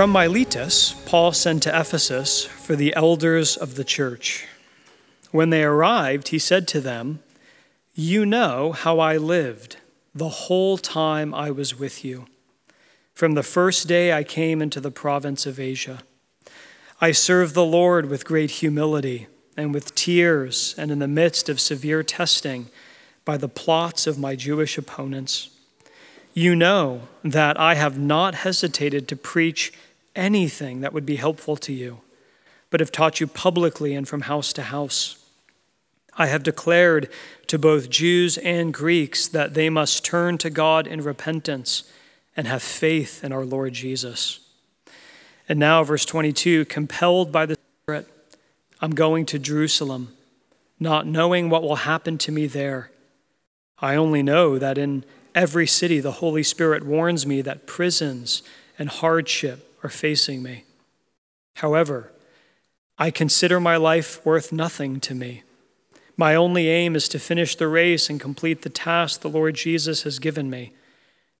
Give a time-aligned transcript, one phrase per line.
[0.00, 4.46] From Miletus, Paul sent to Ephesus for the elders of the church.
[5.30, 7.20] When they arrived, he said to them,
[7.92, 9.76] You know how I lived
[10.14, 12.24] the whole time I was with you,
[13.12, 15.98] from the first day I came into the province of Asia.
[16.98, 21.60] I served the Lord with great humility and with tears, and in the midst of
[21.60, 22.70] severe testing
[23.26, 25.50] by the plots of my Jewish opponents.
[26.32, 29.74] You know that I have not hesitated to preach
[30.14, 32.00] anything that would be helpful to you,
[32.70, 35.16] but have taught you publicly and from house to house.
[36.16, 37.08] I have declared
[37.46, 41.84] to both Jews and Greeks that they must turn to God in repentance
[42.36, 44.40] and have faith in our Lord Jesus.
[45.48, 48.06] And now, verse 22 compelled by the Spirit,
[48.80, 50.14] I'm going to Jerusalem,
[50.78, 52.90] not knowing what will happen to me there.
[53.80, 55.04] I only know that in
[55.34, 58.42] every city the Holy Spirit warns me that prisons
[58.78, 60.64] and hardship are facing me.
[61.56, 62.12] However,
[62.98, 65.42] I consider my life worth nothing to me.
[66.16, 70.02] My only aim is to finish the race and complete the task the Lord Jesus
[70.02, 70.72] has given me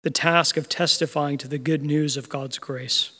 [0.02, 3.12] the task of testifying to the good news of God's grace.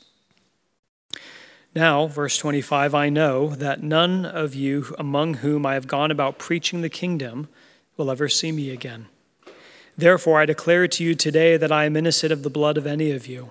[1.75, 6.39] Now, verse 25, I know that none of you among whom I have gone about
[6.39, 7.49] preaching the kingdom
[7.97, 9.07] will ever see me again.
[9.97, 13.11] Therefore, I declare to you today that I am innocent of the blood of any
[13.11, 13.51] of you,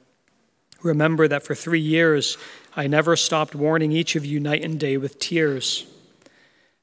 [0.83, 2.37] Remember that for three years
[2.75, 5.85] I never stopped warning each of you night and day with tears.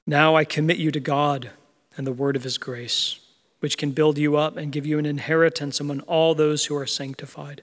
[0.06, 1.50] Now I commit you to God
[1.96, 3.18] and the word of his grace,
[3.60, 6.86] which can build you up and give you an inheritance among all those who are
[6.86, 7.62] sanctified.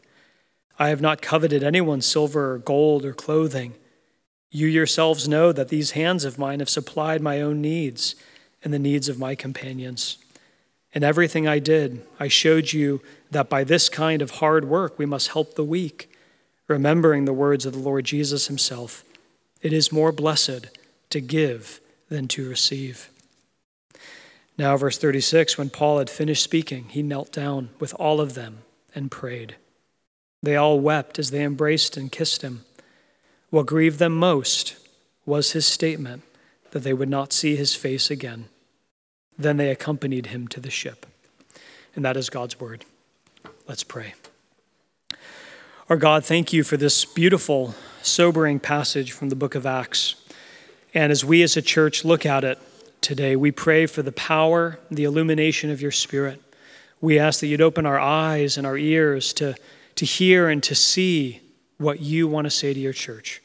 [0.77, 3.75] I have not coveted anyone's silver or gold or clothing.
[4.51, 8.15] You yourselves know that these hands of mine have supplied my own needs
[8.63, 10.17] and the needs of my companions.
[10.91, 13.01] In everything I did, I showed you
[13.31, 16.09] that by this kind of hard work we must help the weak,
[16.67, 19.03] remembering the words of the Lord Jesus himself
[19.61, 20.67] It is more blessed
[21.09, 23.09] to give than to receive.
[24.57, 28.59] Now, verse 36 when Paul had finished speaking, he knelt down with all of them
[28.93, 29.55] and prayed.
[30.41, 32.63] They all wept as they embraced and kissed him.
[33.49, 34.75] What grieved them most
[35.25, 36.23] was his statement
[36.71, 38.45] that they would not see his face again.
[39.37, 41.05] Then they accompanied him to the ship.
[41.95, 42.85] And that is God's word.
[43.67, 44.13] Let's pray.
[45.87, 50.15] Our God, thank you for this beautiful, sobering passage from the book of Acts.
[50.95, 52.57] And as we as a church look at it
[53.01, 56.41] today, we pray for the power, the illumination of your Spirit.
[57.01, 59.53] We ask that you'd open our eyes and our ears to
[59.93, 61.41] to hear and to see
[61.77, 63.43] what you want to say to your church.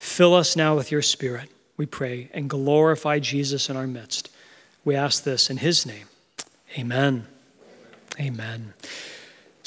[0.00, 4.30] Fill us now with your Spirit, we pray, and glorify Jesus in our midst.
[4.86, 6.06] We ask this in his name.
[6.78, 7.26] Amen.
[8.18, 8.72] Amen.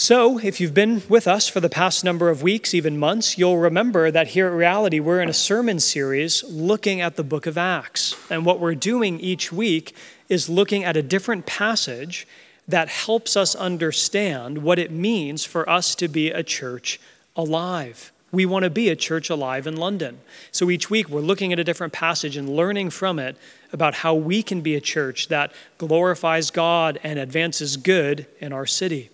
[0.01, 3.59] So, if you've been with us for the past number of weeks, even months, you'll
[3.59, 7.55] remember that here at Reality, we're in a sermon series looking at the book of
[7.55, 8.15] Acts.
[8.27, 9.95] And what we're doing each week
[10.27, 12.25] is looking at a different passage
[12.67, 16.99] that helps us understand what it means for us to be a church
[17.35, 18.11] alive.
[18.31, 20.21] We want to be a church alive in London.
[20.51, 23.37] So each week we're looking at a different passage and learning from it
[23.71, 28.65] about how we can be a church that glorifies God and advances good in our
[28.65, 29.11] city.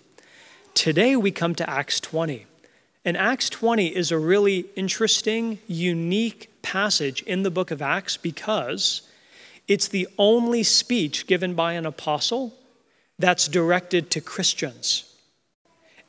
[0.87, 2.45] Today we come to Acts 20.
[3.03, 9.01] And Acts 20 is a really interesting, unique passage in the book of Acts because
[9.67, 12.53] it's the only speech given by an apostle
[13.19, 15.13] that's directed to Christians.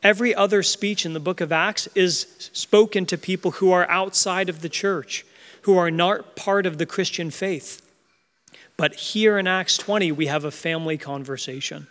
[0.00, 4.48] Every other speech in the book of Acts is spoken to people who are outside
[4.48, 5.26] of the church,
[5.62, 7.82] who are not part of the Christian faith.
[8.76, 11.88] But here in Acts 20, we have a family conversation.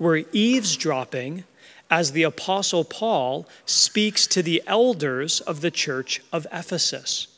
[0.00, 1.44] We're eavesdropping
[1.94, 7.28] as the Apostle Paul speaks to the elders of the church of Ephesus.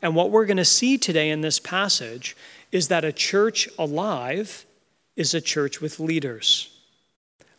[0.00, 2.36] And what we're going to see today in this passage
[2.70, 4.64] is that a church alive
[5.16, 6.78] is a church with leaders.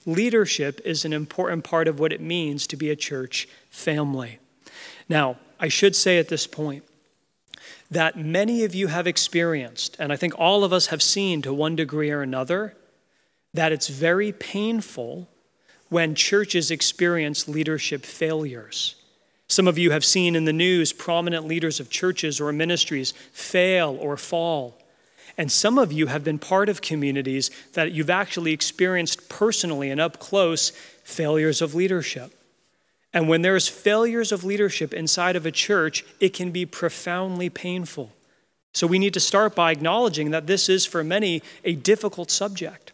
[0.06, 4.40] Leadership is an important part of what it means to be a church family.
[5.10, 6.86] Now, I should say at this point
[7.92, 11.54] that many of you have experienced, and I think all of us have seen to
[11.54, 12.78] one degree or another,
[13.54, 15.28] that it's very painful
[15.94, 18.96] when churches experience leadership failures.
[19.48, 23.96] Some of you have seen in the news prominent leaders of churches or ministries fail
[24.02, 24.82] or fall.
[25.38, 30.02] And some of you have been part of communities that you've actually experienced personally and
[30.02, 30.72] up close
[31.04, 32.32] failures of leadership.
[33.14, 38.12] And when there's failures of leadership inside of a church, it can be profoundly painful.
[38.74, 42.92] So we need to start by acknowledging that this is, for many, a difficult subject.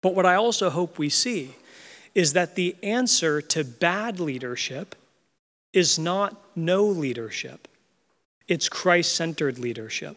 [0.00, 1.54] But what I also hope we see
[2.16, 4.94] is that the answer to bad leadership
[5.74, 7.68] is not no leadership,
[8.48, 10.16] it's Christ centered leadership.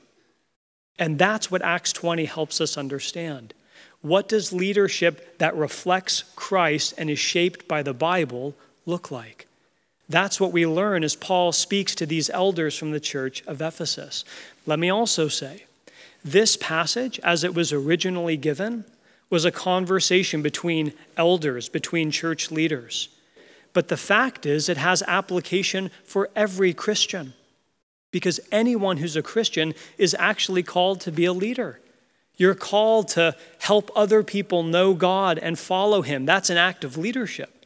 [0.98, 3.54] And that's what Acts 20 helps us understand.
[4.02, 8.56] What does leadership that reflects Christ and is shaped by the Bible
[8.86, 9.46] look like?
[10.08, 14.24] That's what we learn as Paul speaks to these elders from the church of Ephesus.
[14.66, 15.66] Let me also say,
[16.24, 18.86] this passage, as it was originally given,
[19.30, 23.10] was a conversation between elders, between church leaders.
[23.74, 27.34] But the fact is, it has application for every Christian
[28.12, 31.80] because anyone who's a Christian is actually called to be a leader.
[32.36, 36.26] You're called to help other people know God and follow Him.
[36.26, 37.66] That's an act of leadership.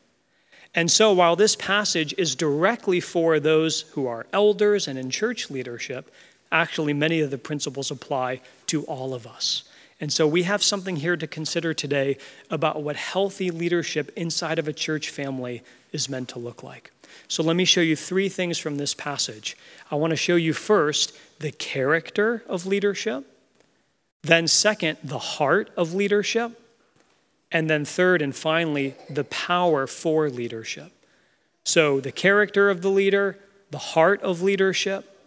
[0.75, 5.51] And so, while this passage is directly for those who are elders and in church
[5.51, 6.11] leadership,
[6.51, 9.63] actually, many of the principles apply to all of us.
[10.03, 12.17] And so, we have something here to consider today
[12.49, 15.63] about what healthy leadership inside of a church family
[15.93, 16.91] is meant to look like.
[17.29, 19.55] So, let me show you three things from this passage.
[19.89, 23.23] I want to show you first the character of leadership,
[24.23, 26.51] then, second, the heart of leadership,
[27.49, 30.91] and then, third and finally, the power for leadership.
[31.63, 33.39] So, the character of the leader,
[33.71, 35.17] the heart of leadership,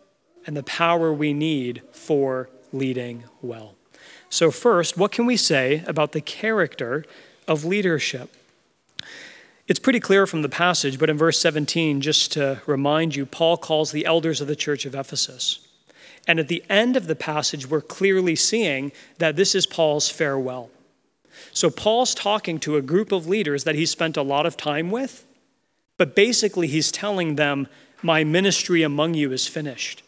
[0.47, 3.76] and the power we need for leading well.
[4.29, 7.05] So, first, what can we say about the character
[7.47, 8.35] of leadership?
[9.69, 13.57] It's pretty clear from the passage, but in verse 17, just to remind you, Paul
[13.57, 15.67] calls the elders of the church of Ephesus.
[16.27, 20.71] And at the end of the passage, we're clearly seeing that this is Paul's farewell.
[21.53, 24.91] So Paul's talking to a group of leaders that he spent a lot of time
[24.91, 25.27] with,
[25.97, 27.69] but basically he's telling them,
[28.03, 30.03] My ministry among you is finished.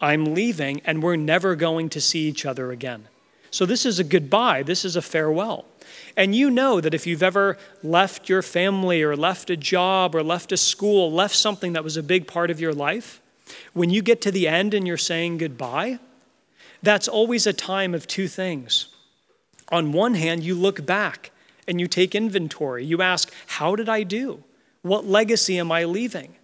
[0.00, 3.08] I'm leaving, and we're never going to see each other again.
[3.52, 5.66] So this is a goodbye, this is a farewell.
[6.16, 10.22] And you know that if you've ever left your family or left a job or
[10.22, 13.20] left a school, left something that was a big part of your life,
[13.74, 15.98] when you get to the end and you're saying goodbye,
[16.82, 18.88] that's always a time of two things.
[19.68, 21.30] On one hand, you look back
[21.68, 22.84] and you take inventory.
[22.84, 24.42] You ask, How did I do?
[24.80, 26.36] What legacy am I leaving?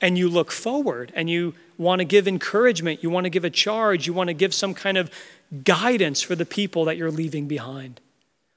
[0.00, 3.50] And you look forward and you want to give encouragement, you want to give a
[3.50, 5.10] charge, you want to give some kind of
[5.64, 8.00] guidance for the people that you're leaving behind.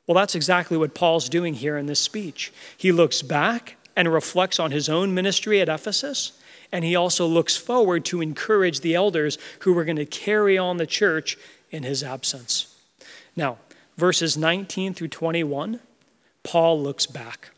[0.08, 2.52] Well, that's exactly what Paul's doing here in this speech.
[2.76, 6.34] He looks back and reflects on his own ministry at Ephesus,
[6.72, 10.78] and he also looks forward to encourage the elders who were going to carry on
[10.78, 11.38] the church
[11.70, 12.76] in his absence.
[13.36, 13.58] Now,
[13.98, 15.80] verses 19 through 21,
[16.44, 17.52] Paul looks back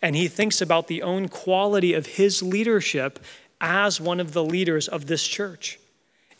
[0.00, 3.18] and he thinks about the own quality of his leadership
[3.60, 5.78] as one of the leaders of this church.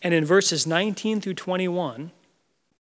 [0.02, 2.12] And in verses 19 through 21,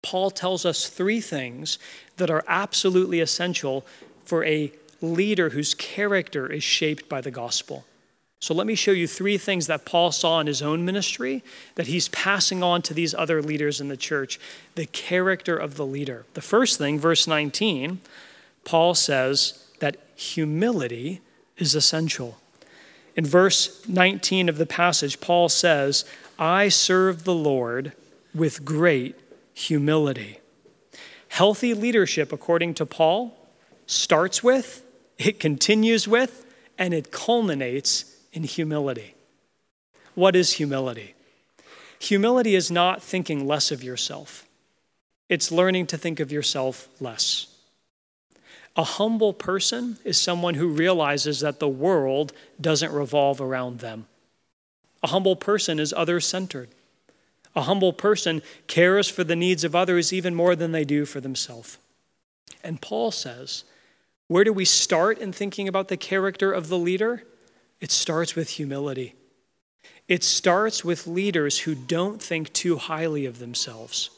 [0.01, 1.79] Paul tells us three things
[2.17, 3.85] that are absolutely essential
[4.23, 7.85] for a leader whose character is shaped by the gospel.
[8.39, 11.43] So let me show you three things that Paul saw in his own ministry
[11.75, 14.39] that he's passing on to these other leaders in the church
[14.75, 16.25] the character of the leader.
[16.35, 17.99] The first thing, verse 19,
[18.63, 21.21] Paul says that humility
[21.57, 22.37] is essential.
[23.17, 26.05] In verse 19 of the passage, Paul says,
[26.37, 27.93] I serve the Lord
[28.33, 29.15] with great
[29.55, 30.39] humility.
[31.29, 33.35] Healthy leadership, according to Paul,
[33.87, 34.85] starts with,
[35.17, 36.45] it continues with,
[36.77, 39.15] and it culminates in humility.
[40.13, 41.15] What is humility?
[41.99, 44.45] Humility is not thinking less of yourself,
[45.27, 47.56] it's learning to think of yourself less.
[48.77, 52.31] A humble person is someone who realizes that the world
[52.61, 54.05] doesn't revolve around them.
[55.01, 56.69] A humble person is other centered.
[57.55, 61.19] A humble person cares for the needs of others even more than they do for
[61.19, 61.79] themselves.
[62.63, 63.63] And Paul says,
[64.27, 67.23] where do we start in thinking about the character of the leader?
[67.81, 69.15] It starts with humility.
[70.07, 74.09] It starts with leaders who don't think too highly of themselves.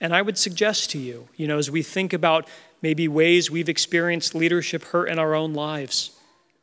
[0.00, 2.48] And I would suggest to you, you know, as we think about
[2.82, 6.10] maybe ways we've experienced leadership hurt in our own lives,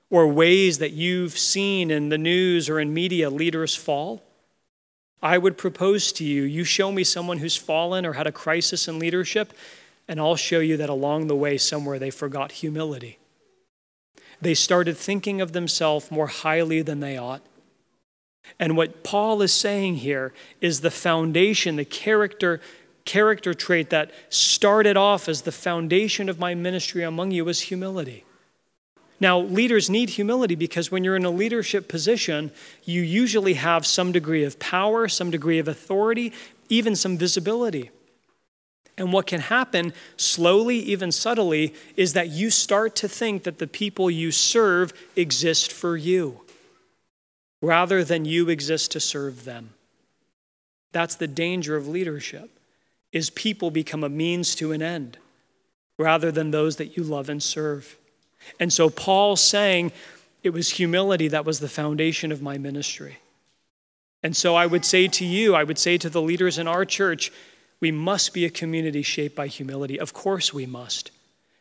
[0.10, 4.22] or ways that you've seen in the news or in media leaders fall,
[5.22, 8.88] I would propose to you you show me someone who's fallen or had a crisis
[8.88, 9.54] in leadership,
[10.08, 13.18] and I'll show you that along the way, somewhere they forgot humility.
[14.42, 17.42] They started thinking of themselves more highly than they ought.
[18.58, 22.62] And what Paul is saying here is the foundation, the character
[23.10, 28.24] character trait that started off as the foundation of my ministry among you was humility.
[29.20, 32.52] Now, leaders need humility because when you're in a leadership position,
[32.86, 36.32] you usually have some degree of power, some degree of authority,
[36.70, 37.90] even some visibility.
[38.96, 43.66] And what can happen slowly, even subtly, is that you start to think that the
[43.66, 46.42] people you serve exist for you
[47.60, 49.72] rather than you exist to serve them.
[50.92, 52.52] That's the danger of leadership
[53.12, 55.18] is people become a means to an end
[55.98, 57.98] rather than those that you love and serve.
[58.60, 59.92] And so Paul's saying
[60.44, 63.18] it was humility that was the foundation of my ministry.
[64.24, 66.86] And so I would say to you, I would say to the leaders in our
[66.86, 67.32] church,
[67.80, 70.00] we must be a community shaped by humility.
[70.00, 71.12] Of course we must.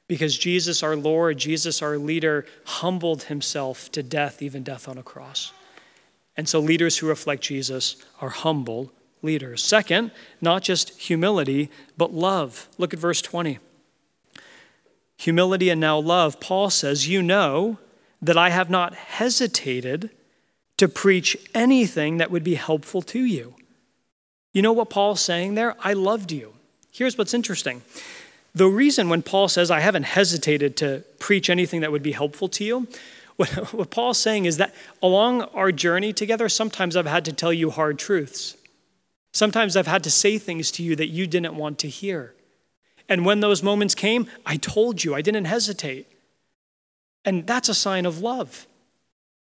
[0.08, 5.02] Because Jesus, our Lord, Jesus, our leader, humbled himself to death, even death on a
[5.02, 5.52] cross.
[6.36, 9.62] And so leaders who reflect Jesus are humble leaders.
[9.62, 10.10] Second,
[10.40, 12.68] not just humility, but love.
[12.78, 13.58] Look at verse 20.
[15.18, 16.40] Humility and now love.
[16.40, 17.78] Paul says, You know
[18.22, 20.10] that I have not hesitated
[20.76, 23.54] to preach anything that would be helpful to you.
[24.52, 25.76] You know what Paul's saying there?
[25.80, 26.54] I loved you.
[26.90, 27.82] Here's what's interesting.
[28.54, 32.48] The reason when Paul says, I haven't hesitated to preach anything that would be helpful
[32.48, 32.88] to you,
[33.36, 37.52] what, what Paul's saying is that along our journey together, sometimes I've had to tell
[37.52, 38.56] you hard truths.
[39.38, 42.34] Sometimes I've had to say things to you that you didn't want to hear.
[43.08, 46.08] And when those moments came, I told you, I didn't hesitate.
[47.24, 48.66] And that's a sign of love.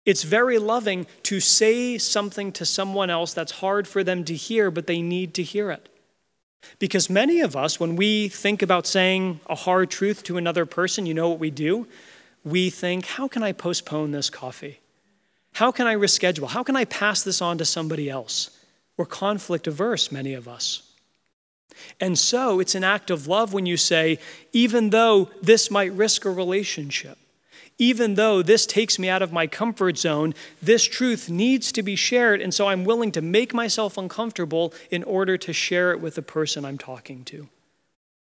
[0.06, 4.70] It's very loving to say something to someone else that's hard for them to hear,
[4.70, 5.88] but they need to hear it.
[6.78, 11.06] Because many of us, when we think about saying a hard truth to another person,
[11.06, 11.88] you know what we do?
[12.44, 14.82] We think, how can I postpone this coffee?
[15.54, 16.50] How can I reschedule?
[16.50, 18.52] How can I pass this on to somebody else?
[18.98, 20.92] We're conflict averse, many of us.
[22.00, 24.20] And so it's an act of love when you say,
[24.54, 27.18] even though this might risk a relationship,
[27.78, 31.96] even though this takes me out of my comfort zone, this truth needs to be
[31.96, 32.42] shared.
[32.42, 36.22] And so I'm willing to make myself uncomfortable in order to share it with the
[36.22, 37.50] person I'm talking to.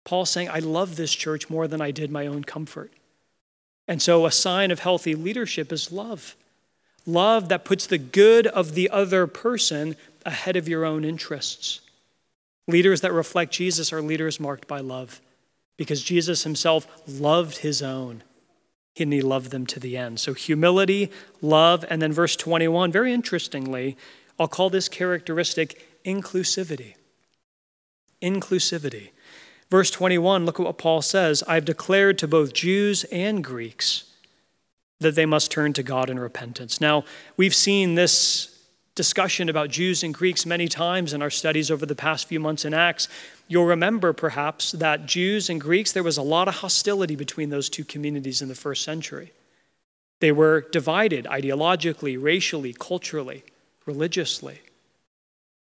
[0.04, 2.92] Paul's saying, I love this church more than I did my own comfort.
[3.88, 6.36] And so a sign of healthy leadership is love.
[7.04, 11.80] Love that puts the good of the other person ahead of your own interests.
[12.68, 15.20] Leaders that reflect Jesus are leaders marked by love
[15.76, 18.22] because Jesus himself loved his own
[18.98, 20.20] and he loved them to the end.
[20.20, 21.10] So, humility,
[21.40, 23.96] love, and then verse 21, very interestingly,
[24.38, 26.94] I'll call this characteristic inclusivity.
[28.20, 29.10] Inclusivity.
[29.70, 34.04] Verse 21, look at what Paul says I've declared to both Jews and Greeks
[35.00, 36.80] that they must turn to God in repentance.
[36.80, 37.04] Now,
[37.36, 38.51] we've seen this
[38.94, 42.64] discussion about Jews and Greeks many times in our studies over the past few months
[42.64, 43.08] in Acts.
[43.48, 47.68] You'll remember perhaps that Jews and Greeks, there was a lot of hostility between those
[47.68, 49.32] two communities in the first century.
[50.20, 53.44] They were divided ideologically, racially, culturally,
[53.86, 54.60] religiously.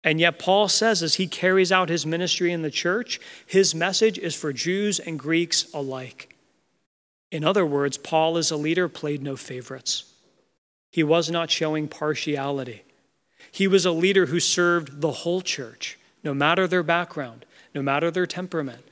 [0.05, 4.19] And yet, Paul says as he carries out his ministry in the church, his message
[4.19, 6.37] is for Jews and Greeks alike.
[7.31, 10.13] In other words, Paul, as a leader, played no favorites.
[10.91, 12.83] He was not showing partiality.
[13.53, 17.45] He was a leader who served the whole church, no matter their background,
[17.75, 18.85] no matter their temperament.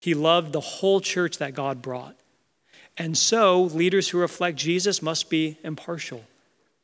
[0.00, 2.16] He loved the whole church that God brought.
[2.96, 6.24] And so, leaders who reflect Jesus must be impartial.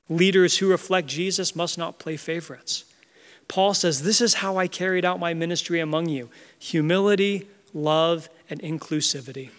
[0.08, 2.84] Leaders who reflect Jesus must not play favorites.
[3.48, 6.28] Paul says, This is how I carried out my ministry among you
[6.58, 9.50] humility, love, and inclusivity.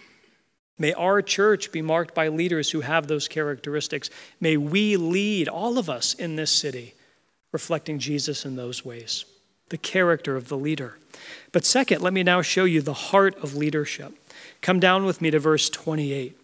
[0.78, 4.10] May our church be marked by leaders who have those characteristics.
[4.40, 6.94] May we lead, all of us in this city,
[7.52, 9.24] reflecting Jesus in those ways,
[9.68, 10.98] the character of the leader.
[11.52, 14.12] But second, let me now show you the heart of leadership.
[14.62, 16.36] Come down with me to verse 28.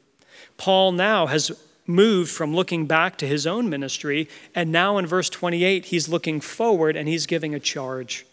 [0.58, 1.50] Paul now has
[1.86, 6.40] moved from looking back to his own ministry, and now in verse 28, he's looking
[6.40, 8.26] forward and he's giving a charge.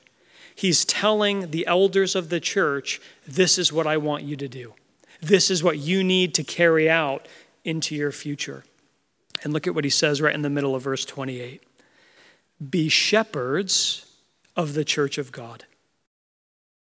[0.54, 4.74] He's telling the elders of the church, This is what I want you to do.
[5.22, 7.28] This is what you need to carry out
[7.64, 8.66] into your future.
[9.44, 11.62] And look at what he says right in the middle of verse 28
[12.70, 14.06] be shepherds
[14.56, 15.66] of the church of God,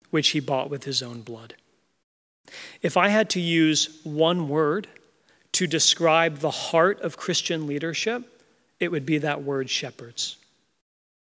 [0.09, 1.55] which he bought with his own blood.
[2.81, 4.87] If I had to use one word
[5.53, 8.43] to describe the heart of Christian leadership,
[8.79, 10.37] it would be that word shepherds.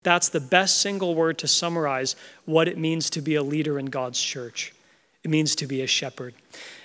[0.02, 3.86] That's the best single word to summarize what it means to be a leader in
[3.88, 4.74] God's church.
[5.24, 6.34] It means to be a shepherd.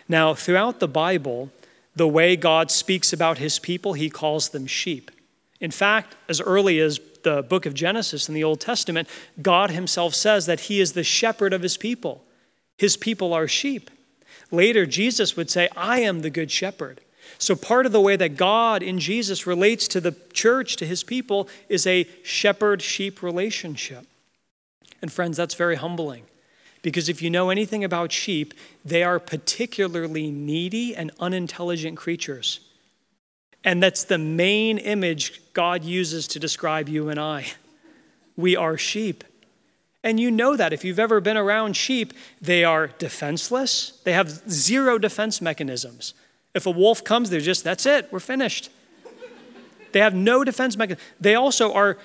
[0.09, 1.51] Now, throughout the Bible,
[1.97, 5.11] the way God speaks about his people, he calls them sheep.
[5.61, 9.09] In fact, as early as the book of Genesis in the Old Testament,
[9.43, 12.25] God himself says that he is the shepherd of his people.
[12.79, 13.91] His people are sheep.
[14.51, 17.01] Later, Jesus would say, I am the good shepherd.
[17.37, 21.05] So, part of the way that God in Jesus relates to the church, to his
[21.05, 24.07] people, is a shepherd sheep relationship.
[25.03, 26.25] And, friends, that's very humbling.
[26.81, 28.55] Because if you know anything about sheep,
[28.85, 32.61] they are particularly needy and unintelligent creatures.
[33.69, 37.49] And that's the main image God uses to describe you and I.
[38.35, 39.25] We are sheep.
[40.03, 44.01] And you know that if you've ever been around sheep, they are defenseless.
[44.05, 46.15] They have zero defense mechanisms.
[46.55, 48.71] If a wolf comes, they're just, that's it, we're finished.
[49.93, 51.07] They have no defense mechanism.
[51.21, 51.99] They also are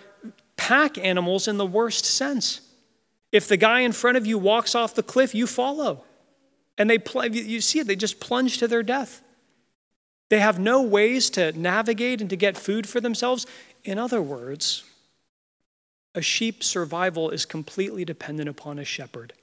[0.57, 2.59] pack animals in the worst sense.
[3.31, 6.03] If the guy in front of you walks off the cliff, you follow.
[6.77, 9.21] And they pl- you see it, they just plunge to their death.
[10.33, 13.45] They have no ways to navigate and to get food for themselves.
[13.83, 14.83] In other words,
[16.15, 19.33] a sheep's survival is completely dependent upon a shepherd.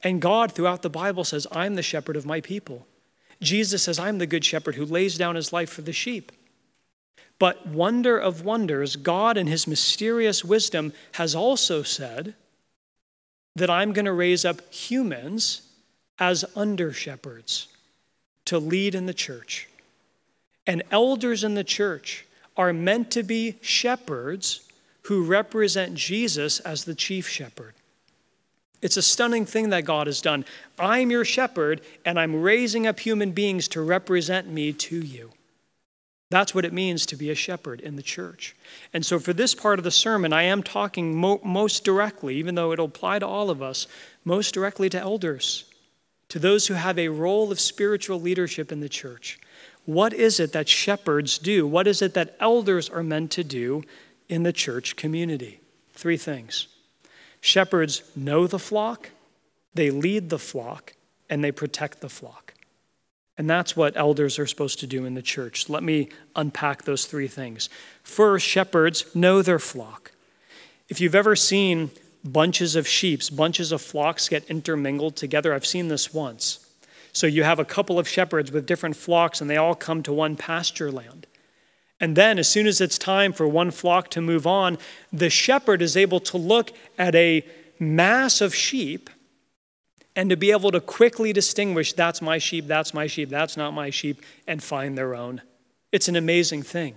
[0.00, 2.86] And God, throughout the Bible, says, I'm the shepherd of my people.
[3.40, 6.30] Jesus says, I'm the good shepherd who lays down his life for the sheep.
[7.40, 12.36] But wonder of wonders, God, in his mysterious wisdom, has also said,
[13.56, 15.62] that I'm going to raise up humans
[16.20, 17.66] as under shepherds
[18.44, 19.66] to lead in the church.
[20.66, 22.26] And elders in the church
[22.56, 24.68] are meant to be shepherds
[25.02, 27.74] who represent Jesus as the chief shepherd.
[28.80, 30.44] It's a stunning thing that God has done.
[30.78, 35.30] I'm your shepherd, and I'm raising up human beings to represent me to you.
[36.30, 38.56] That's what it means to be a shepherd in the church.
[38.92, 42.54] And so, for this part of the sermon, I am talking mo- most directly, even
[42.54, 43.86] though it'll apply to all of us,
[44.24, 45.64] most directly to elders,
[46.30, 49.38] to those who have a role of spiritual leadership in the church.
[49.84, 51.66] What is it that shepherds do?
[51.66, 53.82] What is it that elders are meant to do
[54.28, 55.60] in the church community?
[55.92, 56.68] Three things
[57.40, 59.10] shepherds know the flock,
[59.74, 60.94] they lead the flock,
[61.28, 62.54] and they protect the flock.
[63.36, 65.68] And that's what elders are supposed to do in the church.
[65.68, 67.68] Let me unpack those three things.
[68.02, 70.12] First, shepherds know their flock.
[70.88, 71.90] If you've ever seen
[72.24, 76.61] bunches of sheep, bunches of flocks get intermingled together, I've seen this once.
[77.12, 80.12] So you have a couple of shepherds with different flocks, and they all come to
[80.12, 81.26] one pasture land.
[82.00, 84.78] And then, as soon as it's time for one flock to move on,
[85.12, 87.44] the shepherd is able to look at a
[87.78, 89.08] mass of sheep
[90.16, 93.72] and to be able to quickly distinguish that's my sheep, that's my sheep, that's not
[93.72, 95.42] my sheep, and find their own.
[95.92, 96.96] It's an amazing thing.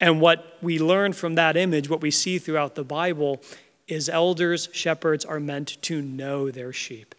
[0.00, 3.40] And what we learn from that image, what we see throughout the Bible,
[3.86, 7.14] is elders, shepherds are meant to know their sheep.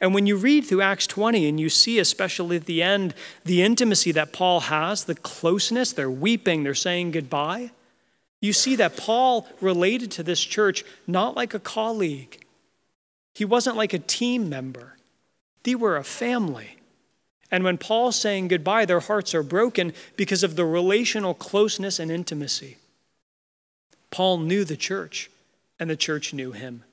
[0.00, 3.14] And when you read through Acts 20 and you see, especially at the end,
[3.44, 7.70] the intimacy that Paul has, the closeness, they're weeping, they're saying goodbye,
[8.40, 12.44] you see that Paul related to this church not like a colleague,
[13.34, 14.96] he wasn't like a team member,
[15.62, 16.76] they were a family.
[17.50, 22.10] And when Paul's saying goodbye, their hearts are broken because of the relational closeness and
[22.10, 22.76] intimacy.
[24.10, 25.30] Paul knew the church,
[25.78, 26.84] and the church knew him.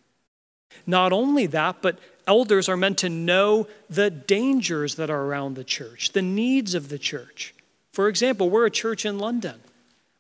[0.86, 5.64] Not only that, but elders are meant to know the dangers that are around the
[5.64, 7.56] church, the needs of the church.
[7.92, 9.62] For example, we're a church in London.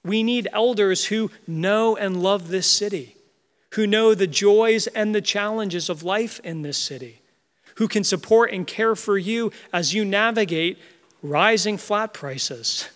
[0.04, 3.18] We need elders who know and love this city
[3.72, 7.22] who know the joys and the challenges of life in this city,
[7.76, 10.80] who can support and care for you as you navigate
[11.22, 12.90] rising flat prices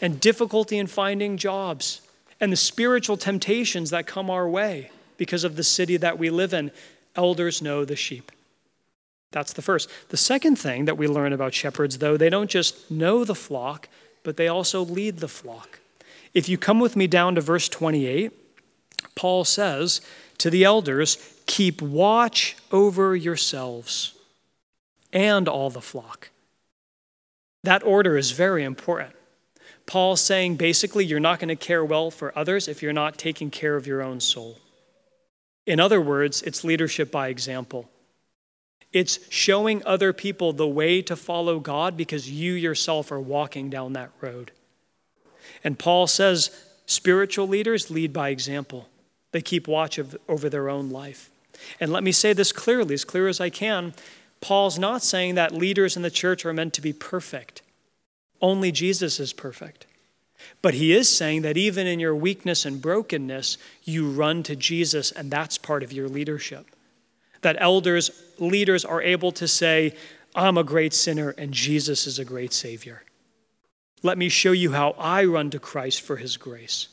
[0.00, 2.00] and difficulty in finding jobs
[2.40, 6.52] and the spiritual temptations that come our way because of the city that we live
[6.52, 6.70] in.
[7.16, 8.32] Elders know the sheep.
[9.30, 9.90] That's the first.
[10.08, 13.88] The second thing that we learn about shepherds, though, they don't just know the flock,
[14.22, 15.80] but they also lead the flock.
[16.34, 18.32] If you come with me down to verse 28,
[19.14, 20.00] Paul says
[20.38, 24.14] to the elders, Keep watch over yourselves
[25.12, 26.30] and all the flock.
[27.64, 29.14] That order is very important.
[29.86, 33.50] Paul's saying basically, you're not going to care well for others if you're not taking
[33.50, 34.58] care of your own soul.
[35.66, 37.88] In other words, it's leadership by example.
[38.92, 43.92] It's showing other people the way to follow God because you yourself are walking down
[43.92, 44.52] that road.
[45.62, 46.50] And Paul says
[46.86, 48.88] spiritual leaders lead by example.
[49.32, 51.30] They keep watch of, over their own life.
[51.80, 53.92] And let me say this clearly, as clear as I can.
[54.40, 57.60] Paul's not saying that leaders in the church are meant to be perfect.
[58.40, 59.84] Only Jesus is perfect.
[60.62, 65.10] But he is saying that even in your weakness and brokenness, you run to Jesus,
[65.10, 66.66] and that's part of your leadership.
[67.42, 69.94] That elders, leaders are able to say,
[70.34, 73.02] I'm a great sinner, and Jesus is a great Savior.
[74.02, 76.88] Let me show you how I run to Christ for his grace.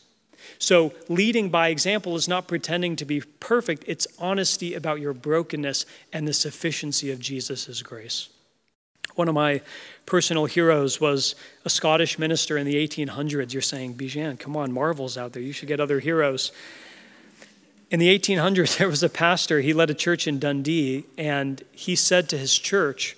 [0.58, 5.86] So, leading by example is not pretending to be perfect, it's honesty about your brokenness
[6.13, 8.29] and the sufficiency of Jesus' grace.
[9.15, 9.62] One of my
[10.05, 13.53] personal heroes was a Scottish minister in the 1800s.
[13.53, 15.41] You're saying, Bijan, come on, Marvel's out there.
[15.41, 16.51] You should get other heroes.
[17.91, 21.95] In the 1800s, there was a pastor, he led a church in Dundee, and he
[21.95, 23.15] said to his church,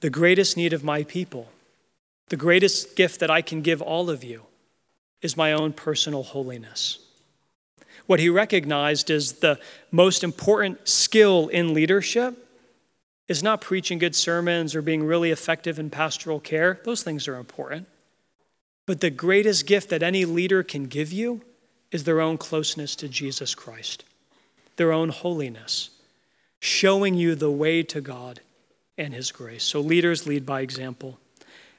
[0.00, 1.48] The greatest need of my people,
[2.28, 4.42] the greatest gift that I can give all of you,
[5.22, 6.98] is my own personal holiness.
[8.06, 9.58] What he recognized is the
[9.90, 12.46] most important skill in leadership
[13.26, 16.80] is not preaching good sermons or being really effective in pastoral care.
[16.84, 17.86] Those things are important.
[18.86, 21.42] But the greatest gift that any leader can give you
[21.90, 24.04] is their own closeness to Jesus Christ,
[24.76, 25.90] their own holiness,
[26.60, 28.40] showing you the way to God
[28.96, 29.64] and His grace.
[29.64, 31.18] So leaders lead by example.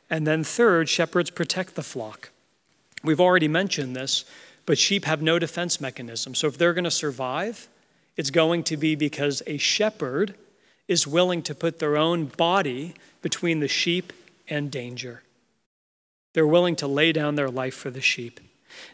[0.10, 2.30] And then, third, shepherds protect the flock.
[3.04, 4.26] We've already mentioned this,
[4.66, 6.34] but sheep have no defense mechanism.
[6.34, 7.68] So if they're going to survive,
[8.18, 10.36] it's going to be because a shepherd
[10.88, 14.12] is willing to put their own body between the sheep
[14.48, 15.22] and danger.
[16.34, 18.40] They're willing to lay down their life for the sheep.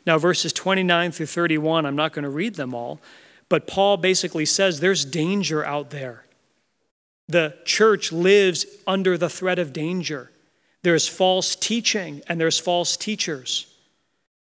[0.06, 3.00] Now, verses 29 through 31, I'm not going to read them all,
[3.50, 6.26] but Paul basically says there's danger out there.
[7.28, 10.32] The church lives under the threat of danger.
[10.84, 13.74] There's false teaching and there's false teachers.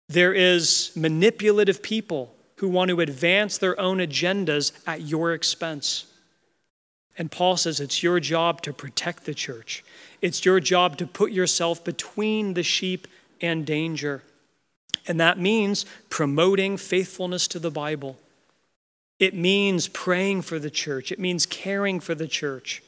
[0.09, 6.05] There is manipulative people who want to advance their own agendas at your expense.
[7.17, 9.83] And Paul says it's your job to protect the church.
[10.21, 13.07] It's your job to put yourself between the sheep
[13.41, 14.23] and danger.
[15.07, 18.19] And that means promoting faithfulness to the Bible.
[19.19, 21.11] It means praying for the church.
[21.11, 22.81] It means caring for the church.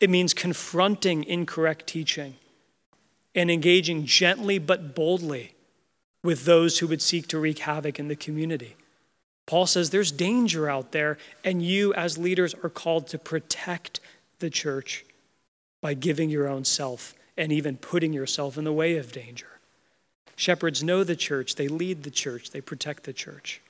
[0.00, 2.34] It means confronting incorrect teaching
[3.34, 5.52] and engaging gently but boldly
[6.22, 8.76] with those who would seek to wreak havoc in the community.
[9.46, 14.00] Paul says there's danger out there, and you, as leaders, are called to protect
[14.40, 15.04] the church
[15.80, 19.55] by giving your own self and even putting yourself in the way of danger.
[20.36, 23.62] Shepherds know the church, they lead the church, they protect the church.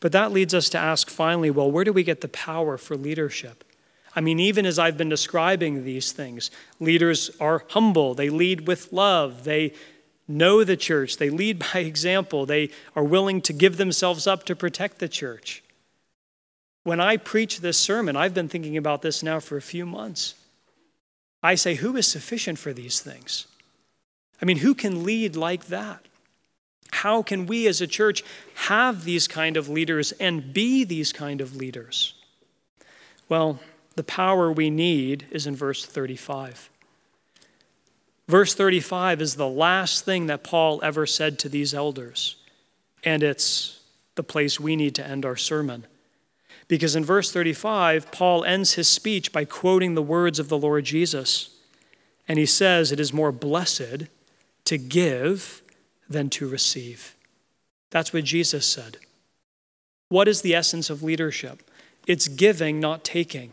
[0.00, 2.96] But that leads us to ask finally well, where do we get the power for
[2.96, 3.64] leadership?
[4.16, 8.92] I mean, even as I've been describing these things, leaders are humble, they lead with
[8.92, 9.72] love, they
[10.28, 14.56] know the church, they lead by example, they are willing to give themselves up to
[14.56, 15.62] protect the church.
[16.82, 20.34] When I preach this sermon, I've been thinking about this now for a few months.
[21.42, 23.46] I say, who is sufficient for these things?
[24.44, 26.04] I mean, who can lead like that?
[26.90, 28.22] How can we as a church
[28.56, 32.12] have these kind of leaders and be these kind of leaders?
[33.26, 33.58] Well,
[33.96, 36.68] the power we need is in verse 35.
[38.28, 42.36] Verse 35 is the last thing that Paul ever said to these elders,
[43.02, 43.80] and it's
[44.14, 45.86] the place we need to end our sermon.
[46.68, 50.84] Because in verse 35, Paul ends his speech by quoting the words of the Lord
[50.84, 51.48] Jesus.
[52.28, 54.08] And he says, It is more blessed
[54.64, 55.62] to give
[56.08, 57.14] than to receive.
[57.90, 58.98] That's what Jesus said.
[60.08, 61.62] What is the essence of leadership?
[62.06, 63.52] It's giving, not taking.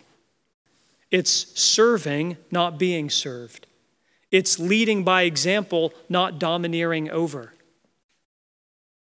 [1.10, 3.68] It's serving, not being served.
[4.32, 7.54] It's leading by example, not domineering over.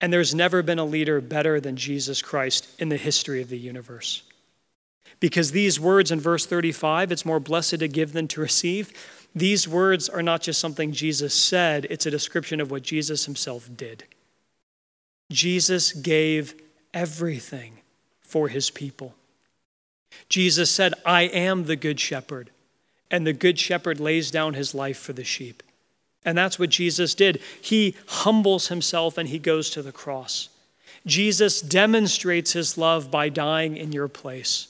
[0.01, 3.59] And there's never been a leader better than Jesus Christ in the history of the
[3.59, 4.23] universe.
[5.21, 8.93] Because these words in verse 35, it's more blessed to give than to receive,
[9.35, 13.69] these words are not just something Jesus said, it's a description of what Jesus himself
[13.77, 14.05] did.
[15.31, 16.55] Jesus gave
[16.93, 17.79] everything
[18.21, 19.15] for his people.
[20.29, 22.51] Jesus said, I am the good shepherd
[23.11, 25.63] and the good shepherd lays down his life for the sheep.
[26.25, 27.41] And that's what Jesus did.
[27.61, 30.49] He humbles himself and he goes to the cross.
[31.07, 34.69] Jesus demonstrates his love by dying in your place.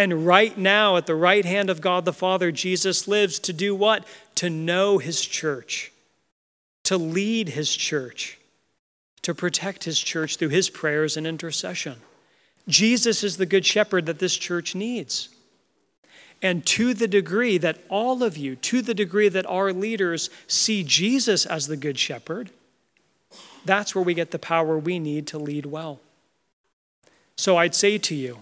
[0.00, 3.74] And right now, at the right hand of God the Father, Jesus lives to do
[3.74, 4.06] what?
[4.36, 5.92] To know his church,
[6.84, 8.38] to lead his church,
[9.20, 11.96] to protect his church through his prayers and intercession.
[12.66, 15.28] Jesus is the good shepherd that this church needs.
[16.40, 20.82] And to the degree that all of you, to the degree that our leaders see
[20.82, 22.48] Jesus as the Good Shepherd,
[23.66, 26.00] that's where we get the power we need to lead well.
[27.36, 28.38] So I'd say to you,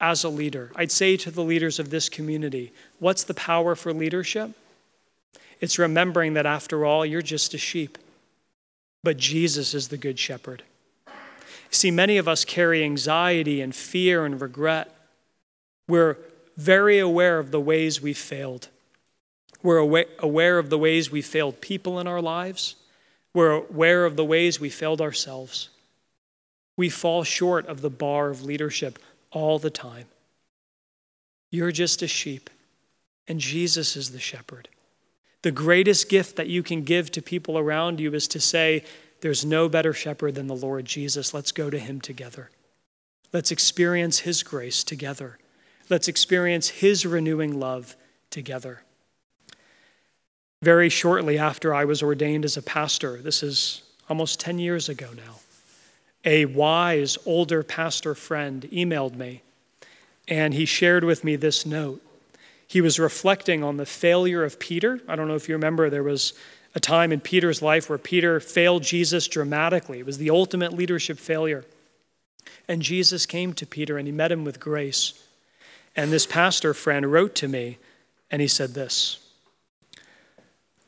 [0.00, 3.92] as a leader, I'd say to the leaders of this community, what's the power for
[3.92, 4.52] leadership?
[5.60, 7.98] It's remembering that after all, you're just a sheep,
[9.02, 10.62] but Jesus is the Good Shepherd.
[11.70, 14.94] See, many of us carry anxiety and fear and regret.
[15.88, 16.16] We're
[16.56, 18.68] very aware of the ways we failed.
[19.62, 22.76] We're aware of the ways we failed people in our lives.
[23.34, 25.70] We're aware of the ways we failed ourselves.
[26.76, 29.00] We fall short of the bar of leadership
[29.30, 30.06] all the time.
[31.50, 32.50] You're just a sheep,
[33.26, 34.68] and Jesus is the shepherd.
[35.42, 38.84] The greatest gift that you can give to people around you is to say,
[39.20, 41.32] There's no better shepherd than the Lord Jesus.
[41.32, 42.50] Let's go to him together.
[43.32, 45.38] Let's experience his grace together.
[45.88, 47.96] Let's experience his renewing love
[48.30, 48.82] together.
[50.62, 55.10] Very shortly after I was ordained as a pastor, this is almost 10 years ago
[55.14, 55.36] now,
[56.28, 59.40] a wise older pastor friend emailed me
[60.28, 62.02] and he shared with me this note.
[62.66, 65.00] He was reflecting on the failure of Peter.
[65.08, 66.34] I don't know if you remember, there was
[66.74, 70.00] a time in Peter's life where Peter failed Jesus dramatically.
[70.00, 71.64] It was the ultimate leadership failure.
[72.68, 75.14] And Jesus came to Peter and he met him with grace.
[75.96, 77.78] And this pastor friend wrote to me
[78.30, 79.18] and he said this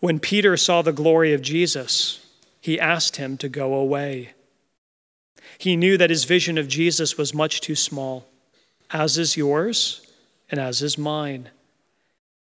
[0.00, 2.26] When Peter saw the glory of Jesus,
[2.60, 4.34] he asked him to go away.
[5.60, 8.24] He knew that his vision of Jesus was much too small,
[8.90, 10.00] as is yours
[10.48, 11.50] and as is mine.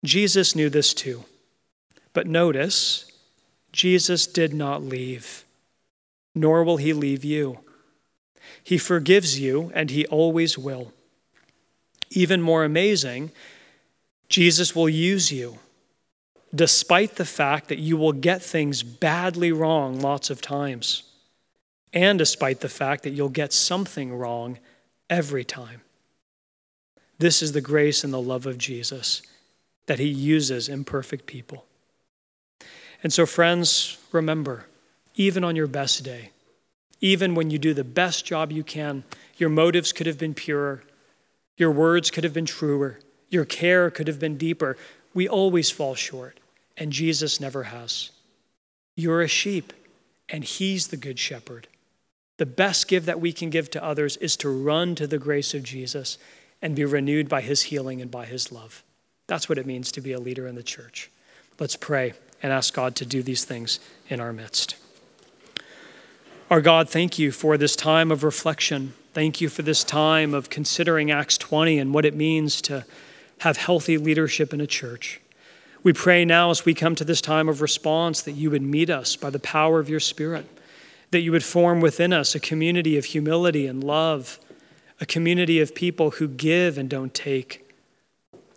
[0.02, 1.24] Jesus knew this too.
[2.14, 3.04] But notice,
[3.70, 5.44] Jesus did not leave,
[6.34, 7.58] nor will he leave you.
[8.64, 10.94] He forgives you, and he always will.
[12.08, 13.30] Even more amazing,
[14.30, 15.58] Jesus will use you,
[16.54, 21.02] despite the fact that you will get things badly wrong lots of times
[21.92, 24.58] and despite the fact that you'll get something wrong
[25.10, 25.82] every time.
[27.18, 29.22] This is the grace and the love of Jesus
[29.86, 31.66] that he uses imperfect people.
[33.02, 34.66] And so, friends, remember,
[35.14, 36.30] even on your best day,
[37.00, 39.04] even when you do the best job you can,
[39.36, 40.82] your motives could have been purer,
[41.56, 44.76] your words could have been truer, your care could have been deeper.
[45.12, 46.38] We always fall short,
[46.76, 48.10] and Jesus never has.
[48.94, 49.72] You're a sheep,
[50.28, 51.66] and he's the good shepherd.
[52.42, 55.54] The best gift that we can give to others is to run to the grace
[55.54, 56.18] of Jesus
[56.60, 58.82] and be renewed by his healing and by his love.
[59.28, 61.08] That's what it means to be a leader in the church.
[61.60, 63.78] Let's pray and ask God to do these things
[64.08, 64.74] in our midst.
[66.50, 68.94] Our God, thank you for this time of reflection.
[69.14, 72.84] Thank you for this time of considering Acts 20 and what it means to
[73.42, 75.20] have healthy leadership in a church.
[75.84, 78.90] We pray now as we come to this time of response that you would meet
[78.90, 80.51] us by the power of your Spirit
[81.12, 84.40] that you would form within us a community of humility and love,
[85.00, 87.68] a community of people who give and don't take,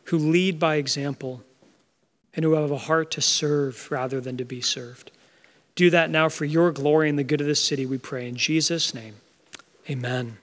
[0.05, 1.43] who lead by example,
[2.33, 5.11] and who have a heart to serve rather than to be served.
[5.75, 8.27] Do that now for your glory and the good of this city, we pray.
[8.27, 9.15] In Jesus' name,
[9.89, 10.37] amen.